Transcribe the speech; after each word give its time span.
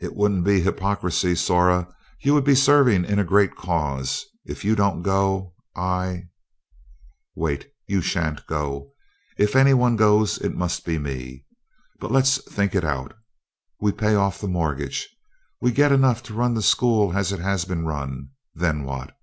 "It 0.00 0.16
wouldn't 0.16 0.44
be 0.44 0.62
hypocrisy, 0.62 1.36
Zora; 1.36 1.94
you 2.22 2.34
would 2.34 2.42
be 2.42 2.56
serving 2.56 3.04
in 3.04 3.20
a 3.20 3.24
great 3.24 3.54
cause. 3.54 4.26
If 4.44 4.64
you 4.64 4.74
don't 4.74 5.02
go, 5.02 5.54
I" 5.76 6.24
"Wait! 7.36 7.70
You 7.86 8.00
sha'n't 8.02 8.48
go. 8.48 8.94
If 9.36 9.54
any 9.54 9.74
one 9.74 9.94
goes 9.94 10.38
it 10.38 10.56
must 10.56 10.84
be 10.84 10.98
me. 10.98 11.44
But 12.00 12.10
let's 12.10 12.42
think 12.52 12.74
it 12.74 12.82
out: 12.84 13.14
we 13.80 13.92
pay 13.92 14.16
off 14.16 14.40
the 14.40 14.48
mortgage, 14.48 15.08
we 15.60 15.70
get 15.70 15.92
enough 15.92 16.20
to 16.24 16.34
run 16.34 16.54
the 16.54 16.60
school 16.62 17.16
as 17.16 17.30
it 17.30 17.38
has 17.38 17.64
been 17.64 17.84
run. 17.84 18.30
Then 18.56 18.82
what? 18.82 19.16